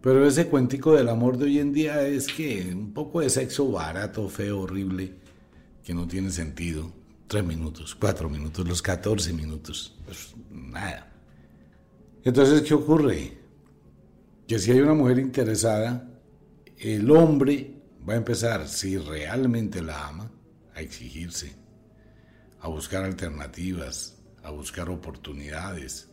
Pero 0.00 0.26
ese 0.26 0.48
cuentico 0.48 0.94
del 0.94 1.08
amor 1.08 1.38
de 1.38 1.44
hoy 1.44 1.58
en 1.60 1.72
día 1.72 2.04
es 2.06 2.26
que 2.26 2.72
un 2.72 2.92
poco 2.92 3.20
de 3.20 3.30
sexo 3.30 3.70
barato, 3.70 4.28
feo, 4.28 4.60
horrible, 4.60 5.14
que 5.84 5.94
no 5.94 6.08
tiene 6.08 6.30
sentido. 6.30 6.97
Tres 7.28 7.44
minutos, 7.44 7.94
cuatro 7.94 8.30
minutos, 8.30 8.66
los 8.66 8.80
catorce 8.80 9.34
minutos. 9.34 9.94
Pues 10.06 10.34
nada. 10.50 11.12
Entonces, 12.24 12.62
¿qué 12.62 12.72
ocurre? 12.72 13.38
Que 14.46 14.58
si 14.58 14.72
hay 14.72 14.80
una 14.80 14.94
mujer 14.94 15.18
interesada, 15.18 16.08
el 16.78 17.10
hombre 17.10 17.82
va 18.08 18.14
a 18.14 18.16
empezar, 18.16 18.66
si 18.66 18.96
realmente 18.96 19.82
la 19.82 20.08
ama, 20.08 20.32
a 20.74 20.80
exigirse, 20.80 21.54
a 22.60 22.68
buscar 22.68 23.04
alternativas, 23.04 24.16
a 24.42 24.50
buscar 24.50 24.88
oportunidades, 24.88 26.08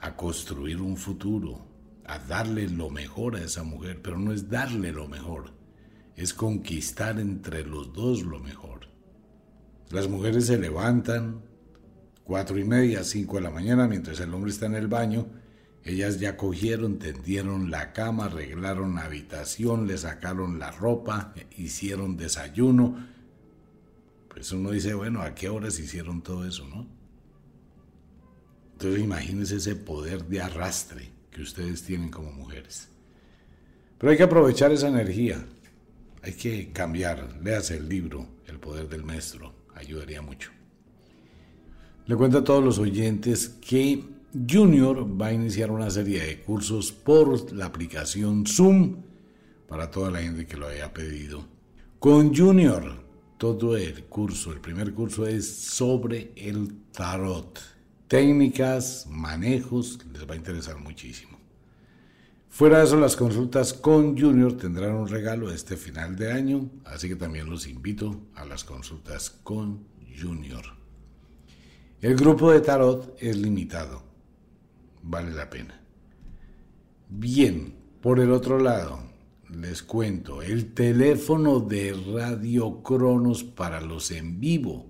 a 0.00 0.16
construir 0.16 0.80
un 0.80 0.96
futuro, 0.96 1.64
a 2.06 2.18
darle 2.18 2.68
lo 2.68 2.90
mejor 2.90 3.36
a 3.36 3.42
esa 3.44 3.62
mujer, 3.62 4.02
pero 4.02 4.18
no 4.18 4.32
es 4.32 4.50
darle 4.50 4.90
lo 4.90 5.06
mejor, 5.06 5.52
es 6.16 6.34
conquistar 6.34 7.20
entre 7.20 7.64
los 7.64 7.92
dos 7.92 8.22
lo 8.22 8.40
mejor. 8.40 8.93
Las 9.94 10.08
mujeres 10.08 10.46
se 10.46 10.58
levantan 10.58 11.40
cuatro 12.24 12.58
y 12.58 12.64
media, 12.64 13.04
cinco 13.04 13.36
de 13.36 13.42
la 13.42 13.50
mañana, 13.50 13.86
mientras 13.86 14.18
el 14.18 14.34
hombre 14.34 14.50
está 14.50 14.66
en 14.66 14.74
el 14.74 14.88
baño, 14.88 15.28
ellas 15.84 16.18
ya 16.18 16.36
cogieron, 16.36 16.98
tendieron 16.98 17.70
la 17.70 17.92
cama, 17.92 18.24
arreglaron 18.24 18.96
la 18.96 19.04
habitación, 19.04 19.86
le 19.86 19.96
sacaron 19.96 20.58
la 20.58 20.72
ropa, 20.72 21.32
hicieron 21.56 22.16
desayuno, 22.16 23.06
pues 24.30 24.50
uno 24.50 24.72
dice, 24.72 24.94
bueno, 24.94 25.22
¿a 25.22 25.32
qué 25.32 25.48
horas 25.48 25.78
hicieron 25.78 26.22
todo 26.22 26.44
eso, 26.44 26.66
no? 26.66 26.88
Entonces 28.72 29.00
imagínense 29.00 29.58
ese 29.58 29.76
poder 29.76 30.24
de 30.24 30.40
arrastre 30.40 31.08
que 31.30 31.40
ustedes 31.40 31.84
tienen 31.84 32.10
como 32.10 32.32
mujeres. 32.32 32.88
Pero 33.98 34.10
hay 34.10 34.16
que 34.16 34.24
aprovechar 34.24 34.72
esa 34.72 34.88
energía. 34.88 35.46
Hay 36.20 36.32
que 36.32 36.72
cambiar. 36.72 37.38
Léase 37.40 37.76
el 37.76 37.88
libro, 37.88 38.26
El 38.48 38.58
poder 38.58 38.88
del 38.88 39.04
maestro. 39.04 39.63
Ayudaría 39.74 40.22
mucho. 40.22 40.50
Le 42.06 42.16
cuento 42.16 42.38
a 42.38 42.44
todos 42.44 42.62
los 42.62 42.78
oyentes 42.78 43.48
que 43.48 44.04
Junior 44.48 45.06
va 45.20 45.28
a 45.28 45.32
iniciar 45.32 45.70
una 45.70 45.90
serie 45.90 46.22
de 46.22 46.42
cursos 46.42 46.92
por 46.92 47.52
la 47.52 47.66
aplicación 47.66 48.46
Zoom 48.46 48.96
para 49.68 49.90
toda 49.90 50.10
la 50.10 50.20
gente 50.20 50.46
que 50.46 50.56
lo 50.56 50.66
haya 50.66 50.92
pedido. 50.92 51.46
Con 51.98 52.34
Junior 52.34 53.04
todo 53.38 53.76
el 53.76 54.04
curso, 54.04 54.52
el 54.52 54.60
primer 54.60 54.94
curso 54.94 55.26
es 55.26 55.54
sobre 55.54 56.32
el 56.36 56.74
tarot. 56.92 57.60
Técnicas, 58.08 59.06
manejos, 59.08 59.98
les 60.12 60.28
va 60.28 60.34
a 60.34 60.36
interesar 60.36 60.78
muchísimo. 60.78 61.38
Fuera 62.54 62.78
de 62.78 62.84
eso, 62.84 62.96
las 62.96 63.16
consultas 63.16 63.72
con 63.72 64.16
Junior 64.16 64.56
tendrán 64.56 64.94
un 64.94 65.08
regalo 65.08 65.50
este 65.50 65.76
final 65.76 66.14
de 66.14 66.30
año, 66.30 66.70
así 66.84 67.08
que 67.08 67.16
también 67.16 67.50
los 67.50 67.66
invito 67.66 68.28
a 68.36 68.44
las 68.44 68.62
consultas 68.62 69.28
con 69.28 69.88
Junior. 70.16 70.62
El 72.00 72.14
grupo 72.14 72.52
de 72.52 72.60
tarot 72.60 73.16
es 73.18 73.36
limitado, 73.36 74.04
vale 75.02 75.32
la 75.32 75.50
pena. 75.50 75.80
Bien, 77.08 77.74
por 78.00 78.20
el 78.20 78.30
otro 78.30 78.60
lado, 78.60 79.00
les 79.50 79.82
cuento, 79.82 80.40
el 80.40 80.74
teléfono 80.74 81.58
de 81.58 81.92
Radio 82.14 82.84
Cronos 82.84 83.42
para 83.42 83.80
los 83.80 84.12
en 84.12 84.38
vivo. 84.38 84.86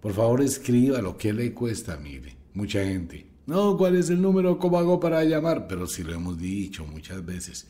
Por 0.00 0.12
favor, 0.12 0.42
escriba 0.42 1.02
lo 1.02 1.16
que 1.16 1.32
le 1.32 1.52
cuesta, 1.52 1.96
mire, 1.96 2.36
mucha 2.54 2.84
gente. 2.84 3.29
No, 3.50 3.76
¿cuál 3.76 3.96
es 3.96 4.08
el 4.10 4.22
número? 4.22 4.60
¿Cómo 4.60 4.78
hago 4.78 5.00
para 5.00 5.24
llamar? 5.24 5.66
Pero 5.66 5.88
si 5.88 6.04
lo 6.04 6.14
hemos 6.14 6.38
dicho 6.38 6.86
muchas 6.86 7.26
veces. 7.26 7.66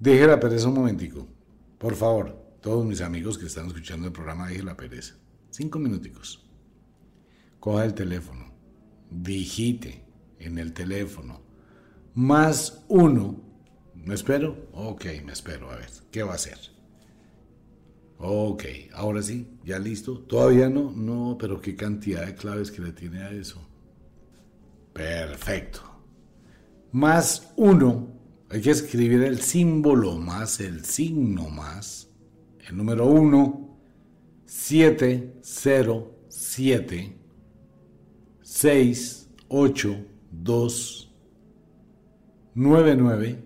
Deje 0.00 0.26
la 0.26 0.40
pereza 0.40 0.68
un 0.68 0.76
momentico. 0.76 1.28
Por 1.76 1.94
favor, 1.94 2.56
todos 2.62 2.86
mis 2.86 3.02
amigos 3.02 3.36
que 3.36 3.44
están 3.44 3.66
escuchando 3.66 4.06
el 4.06 4.14
programa, 4.14 4.48
deje 4.48 4.62
la 4.62 4.78
pereza. 4.78 5.14
Cinco 5.50 5.78
minuticos. 5.78 6.42
Coja 7.60 7.84
el 7.84 7.92
teléfono. 7.92 8.50
Digite 9.10 10.06
en 10.38 10.56
el 10.56 10.72
teléfono. 10.72 11.42
Más 12.14 12.82
uno 12.88 13.42
¿Me 13.94 14.14
espero? 14.14 14.68
Ok, 14.72 15.04
me 15.22 15.34
espero. 15.34 15.70
A 15.70 15.76
ver, 15.76 15.90
¿qué 16.10 16.22
va 16.22 16.32
a 16.32 16.36
hacer? 16.36 16.58
Ok, 18.16 18.64
ahora 18.94 19.20
sí, 19.20 19.58
ya 19.66 19.78
listo. 19.78 20.20
¿Todavía 20.20 20.70
no? 20.70 20.92
No, 20.92 21.36
pero 21.38 21.60
qué 21.60 21.76
cantidad 21.76 22.24
de 22.24 22.34
claves 22.34 22.70
que 22.70 22.80
le 22.80 22.92
tiene 22.92 23.22
a 23.22 23.32
eso. 23.32 23.60
Perfecto. 24.94 25.80
Más 26.92 27.52
uno. 27.56 28.14
Hay 28.48 28.60
que 28.60 28.70
escribir 28.70 29.24
el 29.24 29.40
símbolo 29.40 30.16
más 30.16 30.60
el 30.60 30.84
signo 30.84 31.50
más. 31.50 32.08
El 32.66 32.76
número 32.76 33.06
uno. 33.06 33.76
Siete, 34.46 35.34
cero, 35.42 36.20
siete. 36.28 37.18
Seis, 38.40 39.28
ocho, 39.48 39.96
dos. 40.30 41.12
Nueve, 42.54 42.94
nueve. 42.96 43.42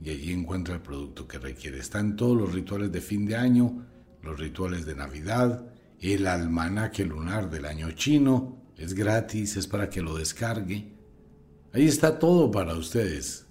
y 0.00 0.10
allí 0.10 0.32
encuentra 0.32 0.76
el 0.76 0.80
producto 0.80 1.26
que 1.26 1.40
requiere. 1.40 1.80
Están 1.80 2.14
todos 2.14 2.36
los 2.36 2.52
rituales 2.52 2.92
de 2.92 3.00
fin 3.00 3.26
de 3.26 3.34
año, 3.34 3.84
los 4.22 4.38
rituales 4.38 4.86
de 4.86 4.94
Navidad, 4.94 5.66
el 5.98 6.24
almanaque 6.28 7.04
lunar 7.04 7.50
del 7.50 7.64
año 7.64 7.90
chino. 7.90 8.62
Es 8.76 8.94
gratis, 8.94 9.56
es 9.56 9.66
para 9.66 9.90
que 9.90 10.02
lo 10.02 10.16
descargue. 10.16 10.92
Ahí 11.72 11.88
está 11.88 12.20
todo 12.20 12.52
para 12.52 12.76
ustedes. 12.76 13.43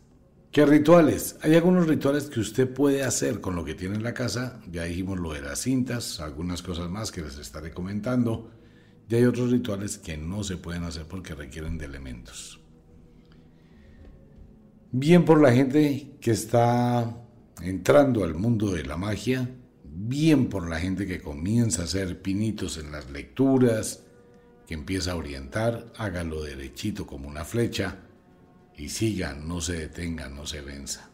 ¿Qué 0.53 0.67
rituales? 0.67 1.35
Hay 1.41 1.55
algunos 1.55 1.87
rituales 1.87 2.25
que 2.25 2.39
usted 2.39 2.71
puede 2.71 3.01
hacer 3.01 3.41
con 3.41 3.55
lo 3.55 3.65
que 3.65 3.73
tiene 3.73 3.95
en 3.95 4.03
la 4.03 4.13
casa. 4.13 4.61
Ya 4.71 4.83
dijimos 4.83 5.19
lo 5.19 5.33
de 5.33 5.41
las 5.41 5.57
cintas, 5.57 6.19
algunas 6.19 6.61
cosas 6.61 6.91
más 6.91 7.11
que 7.11 7.23
les 7.23 7.39
estaré 7.39 7.71
comentando. 7.71 8.51
Y 9.09 9.15
hay 9.15 9.25
otros 9.25 9.49
rituales 9.49 9.97
que 9.97 10.15
no 10.15 10.43
se 10.43 10.57
pueden 10.57 10.83
hacer 10.83 11.07
porque 11.07 11.33
requieren 11.33 11.79
de 11.79 11.85
elementos. 11.85 12.61
Bien 14.91 15.25
por 15.25 15.41
la 15.41 15.51
gente 15.51 16.17
que 16.21 16.29
está 16.29 17.17
entrando 17.59 18.23
al 18.23 18.35
mundo 18.35 18.73
de 18.73 18.83
la 18.83 18.95
magia, 18.95 19.49
bien 19.83 20.49
por 20.49 20.69
la 20.69 20.79
gente 20.79 21.07
que 21.07 21.19
comienza 21.19 21.81
a 21.81 21.85
hacer 21.85 22.21
pinitos 22.21 22.77
en 22.77 22.91
las 22.91 23.09
lecturas, 23.09 24.03
que 24.67 24.75
empieza 24.75 25.13
a 25.13 25.15
orientar, 25.15 25.91
hágalo 25.97 26.43
derechito 26.43 27.07
como 27.07 27.27
una 27.27 27.43
flecha 27.43 28.03
y 28.77 28.89
siga, 28.89 29.33
no 29.33 29.61
se 29.61 29.73
detenga, 29.73 30.29
no 30.29 30.45
se 30.45 30.61
venza. 30.61 31.09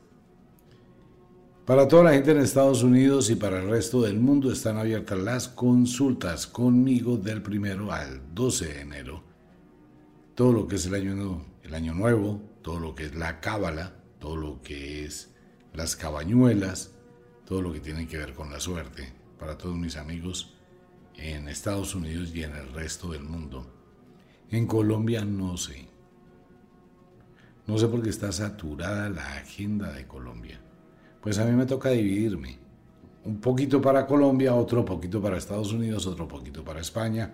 Para 1.66 1.88
toda 1.88 2.06
la 2.06 2.14
gente 2.14 2.32
en 2.32 2.40
Estados 2.40 2.82
Unidos 2.82 3.30
y 3.30 3.36
para 3.36 3.62
el 3.62 3.70
resto 3.70 4.02
del 4.02 4.20
mundo 4.20 4.52
están 4.52 4.78
abiertas 4.78 5.20
las 5.20 5.48
consultas 5.48 6.48
conmigo 6.48 7.18
del 7.18 7.44
primero 7.44 7.92
al 7.92 8.34
12 8.34 8.66
de 8.66 8.82
enero. 8.82 9.24
Todo 10.34 10.52
lo 10.52 10.68
que 10.68 10.78
es 10.78 10.88
el 10.88 10.96
año, 10.96 11.46
el 11.62 11.76
año 11.76 11.94
nuevo, 11.94 12.42
todo 12.64 12.80
lo 12.80 12.96
que 12.96 13.06
es 13.06 13.14
la 13.14 13.40
cábala, 13.40 13.94
todo 14.20 14.36
lo 14.36 14.62
que 14.64 15.06
es 15.06 15.30
las 15.74 15.96
cabañuelas, 15.96 16.96
todo 17.46 17.62
lo 17.62 17.72
que 17.72 17.80
tiene 17.80 18.08
que 18.08 18.18
ver 18.18 18.34
con 18.34 18.52
la 18.52 18.60
suerte, 18.60 19.14
para 19.38 19.58
todos 19.58 19.78
mis 19.78 19.96
amigos 19.96 20.56
en 21.18 21.48
Estados 21.50 21.94
Unidos 21.94 22.32
y 22.34 22.44
en 22.44 22.56
el 22.56 22.74
resto 22.74 23.12
del 23.12 23.24
mundo. 23.24 23.72
En 24.50 24.66
Colombia 24.66 25.24
no 25.24 25.56
sé. 25.58 25.88
No 27.70 27.78
sé 27.78 27.88
por 27.88 28.02
qué 28.02 28.10
está 28.10 28.32
saturada 28.32 29.12
la 29.12 29.34
agenda 29.34 29.92
de 29.92 30.08
Colombia. 30.08 30.60
Pues 31.22 31.38
a 31.38 31.46
mí 31.46 31.52
me 31.52 31.68
toca 31.68 31.90
dividirme. 31.90 32.58
Un 33.26 33.40
poquito 33.40 33.80
para 33.80 34.08
Colombia, 34.08 34.56
otro 34.56 34.84
poquito 34.84 35.22
para 35.22 35.38
Estados 35.38 35.72
Unidos, 35.72 36.08
otro 36.08 36.28
poquito 36.28 36.64
para 36.64 36.82
España, 36.82 37.32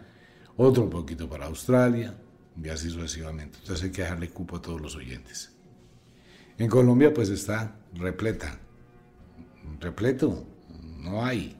otro 0.57 0.89
poquito 0.89 1.29
para 1.29 1.45
Australia, 1.45 2.17
y 2.61 2.67
así 2.67 2.89
sucesivamente. 2.89 3.59
Entonces 3.61 3.85
hay 3.85 3.91
que 3.91 4.01
dejarle 4.01 4.29
cupo 4.29 4.57
a 4.57 4.61
todos 4.61 4.81
los 4.81 4.97
oyentes. 4.97 5.55
En 6.57 6.67
Colombia 6.67 7.13
pues 7.13 7.29
está 7.29 7.77
repleta, 7.93 8.59
repleto, 9.79 10.43
no 10.97 11.23
hay. 11.23 11.55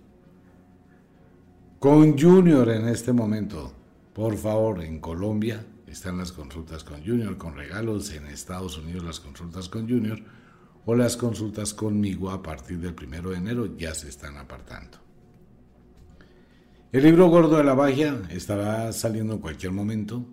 Con 1.80 2.20
Junior 2.20 2.70
en 2.72 2.90
este 2.90 3.14
momento, 3.14 3.72
por 4.14 4.36
favor, 4.36 4.84
en 4.84 5.00
Colombia 5.00 5.66
están 5.96 6.18
las 6.18 6.34
consultas 6.34 6.84
con 6.84 7.06
Junior, 7.06 7.38
con 7.38 7.56
regalos, 7.56 8.12
en 8.12 8.26
Estados 8.26 8.78
Unidos 8.78 9.06
las 9.06 9.22
consultas 9.22 9.70
con 9.70 9.88
Junior 9.88 10.20
o 10.86 10.94
las 10.94 11.16
consultas 11.16 11.74
conmigo 11.74 12.32
a 12.32 12.44
partir 12.44 12.80
del 12.80 12.94
primero 12.94 13.30
de 13.30 13.38
enero 13.38 13.78
ya 13.78 13.96
se 13.96 14.10
están 14.10 14.36
apartando. 14.36 14.98
El 16.92 17.02
libro 17.02 17.30
gordo 17.30 17.56
de 17.56 17.64
la 17.64 17.76
magia 17.76 18.22
estará 18.30 18.92
saliendo 18.92 19.36
en 19.36 19.40
cualquier 19.40 19.72
momento, 19.72 20.26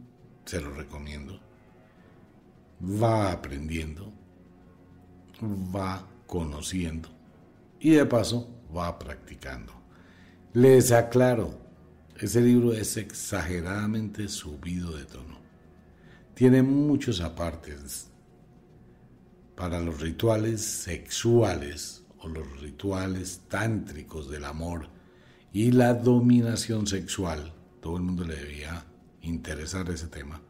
se 0.44 0.60
lo 0.60 0.74
recomiendo. 0.74 1.38
Va 2.82 3.30
aprendiendo, 3.30 4.12
va 5.40 6.08
conociendo 6.26 7.08
y 7.78 7.90
de 7.90 8.04
paso 8.04 8.50
va 8.76 8.98
practicando. 8.98 9.72
Les 10.54 10.90
aclaro, 10.90 11.56
ese 12.16 12.40
libro 12.40 12.72
es 12.72 12.96
exageradamente 12.96 14.26
subido 14.26 14.96
de 14.96 15.04
tono. 15.04 15.41
Tiene 16.34 16.62
muchos 16.62 17.20
apartes 17.20 18.08
para 19.54 19.80
los 19.80 20.00
rituales 20.00 20.62
sexuales 20.62 22.04
o 22.20 22.28
los 22.28 22.60
rituales 22.60 23.42
tántricos 23.48 24.30
del 24.30 24.46
amor 24.46 24.88
y 25.52 25.72
la 25.72 25.92
dominación 25.92 26.86
sexual. 26.86 27.52
Todo 27.80 27.98
el 27.98 28.02
mundo 28.02 28.24
le 28.24 28.36
debía 28.36 28.86
interesar 29.20 29.90
ese 29.90 30.06
tema. 30.06 30.40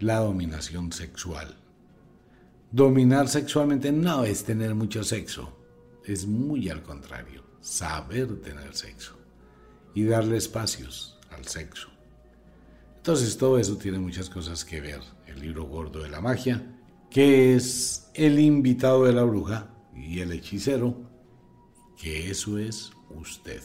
La 0.00 0.16
dominación 0.16 0.92
sexual. 0.92 1.56
Dominar 2.72 3.28
sexualmente 3.28 3.92
no 3.92 4.24
es 4.24 4.44
tener 4.44 4.74
mucho 4.74 5.04
sexo, 5.04 5.56
es 6.04 6.26
muy 6.26 6.68
al 6.68 6.82
contrario, 6.82 7.44
saber 7.60 8.40
tener 8.40 8.74
sexo 8.74 9.16
y 9.94 10.04
darle 10.04 10.38
espacios 10.38 11.18
al 11.30 11.46
sexo. 11.46 11.99
Entonces 13.10 13.36
todo 13.36 13.58
eso 13.58 13.76
tiene 13.76 13.98
muchas 13.98 14.30
cosas 14.30 14.64
que 14.64 14.80
ver. 14.80 15.00
El 15.26 15.40
libro 15.40 15.64
gordo 15.64 16.00
de 16.00 16.08
la 16.08 16.20
magia, 16.20 16.64
que 17.10 17.56
es 17.56 18.08
el 18.14 18.38
invitado 18.38 19.04
de 19.04 19.12
la 19.12 19.24
bruja 19.24 19.68
y 19.96 20.20
el 20.20 20.30
hechicero, 20.30 20.96
que 22.00 22.30
eso 22.30 22.56
es 22.56 22.92
usted. 23.08 23.62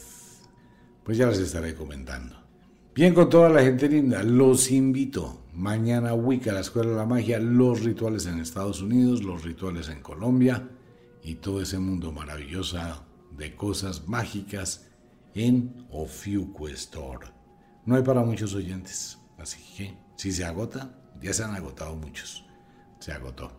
Pues 1.04 1.16
ya 1.16 1.28
les 1.28 1.38
estaré 1.38 1.76
comentando. 1.76 2.34
Bien, 2.92 3.14
con 3.14 3.30
toda 3.30 3.48
la 3.48 3.62
gente 3.62 3.88
linda, 3.88 4.24
los 4.24 4.72
invito 4.72 5.44
mañana 5.54 6.12
Wicca, 6.12 6.52
la 6.52 6.58
Escuela 6.58 6.90
de 6.90 6.96
la 6.96 7.06
Magia, 7.06 7.38
los 7.38 7.84
rituales 7.84 8.26
en 8.26 8.40
Estados 8.40 8.82
Unidos, 8.82 9.22
los 9.22 9.44
rituales 9.44 9.88
en 9.90 10.00
Colombia 10.00 10.68
y 11.22 11.36
todo 11.36 11.62
ese 11.62 11.78
mundo 11.78 12.10
maravilloso 12.10 12.80
de 13.38 13.54
cosas 13.54 14.08
mágicas 14.08 14.88
en 15.36 15.86
Ofiuco 15.92 16.66
Store. 16.66 17.28
No 17.84 17.94
hay 17.94 18.02
para 18.02 18.24
muchos 18.24 18.52
oyentes, 18.52 19.18
así 19.38 19.58
que 19.76 19.96
si 20.16 20.32
se 20.32 20.44
agota, 20.44 20.94
ya 21.20 21.32
se 21.32 21.44
han 21.44 21.54
agotado 21.54 21.94
muchos. 21.96 22.44
Se 22.98 23.12
agotó. 23.12 23.52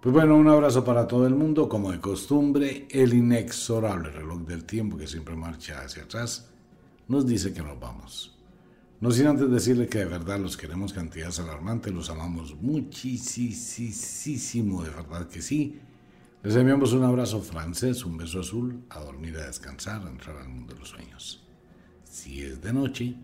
Pues 0.00 0.12
bueno, 0.12 0.36
un 0.36 0.48
abrazo 0.48 0.84
para 0.84 1.08
todo 1.08 1.26
el 1.26 1.34
mundo, 1.34 1.68
como 1.68 1.90
de 1.90 2.00
costumbre, 2.00 2.86
el 2.90 3.14
inexorable 3.14 4.10
reloj 4.10 4.40
del 4.40 4.64
tiempo 4.64 4.96
que 4.96 5.06
siempre 5.06 5.34
marcha 5.34 5.80
hacia 5.80 6.02
atrás 6.02 6.50
nos 7.08 7.26
dice 7.26 7.52
que 7.52 7.62
nos 7.62 7.78
vamos. 7.80 8.38
No 9.00 9.10
sin 9.10 9.26
antes 9.26 9.50
decirle 9.50 9.88
que 9.88 9.98
de 9.98 10.04
verdad 10.06 10.38
los 10.38 10.56
queremos 10.56 10.92
cantidades 10.92 11.38
alarmantes, 11.40 11.92
los 11.92 12.08
amamos 12.10 12.54
muchísimo, 12.60 13.52
de 14.82 14.90
verdad 14.90 15.28
que 15.28 15.42
sí. 15.42 15.80
Les 16.42 16.56
enviamos 16.56 16.92
un 16.92 17.04
abrazo 17.04 17.40
francés, 17.40 18.04
un 18.04 18.18
beso 18.18 18.40
azul, 18.40 18.84
a 18.90 19.00
dormir, 19.00 19.36
a 19.38 19.46
descansar, 19.46 20.06
a 20.06 20.10
entrar 20.10 20.36
al 20.36 20.48
mundo 20.48 20.74
de 20.74 20.80
los 20.80 20.90
sueños. 20.90 21.46
Si 22.04 22.42
es 22.42 22.60
de 22.60 22.72
noche, 22.72 23.16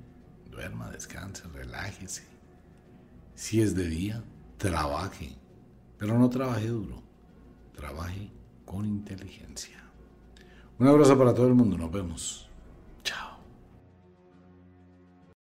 duerma, 0.51 0.91
descanse, 0.91 1.45
relájese. 1.49 2.25
Si 3.35 3.61
es 3.61 3.75
de 3.75 3.87
día, 3.87 4.25
trabaje, 4.59 5.37
pero 5.99 6.19
no 6.19 6.29
trabaje 6.29 6.69
duro, 6.69 7.03
trabaje 7.75 8.31
con 8.65 8.85
inteligencia. 8.85 9.83
Un 10.79 10.87
abrazo 10.87 11.17
para 11.17 11.35
todo 11.35 11.47
el 11.47 11.55
mundo, 11.55 11.77
nos 11.77 11.91
vemos. 11.91 12.50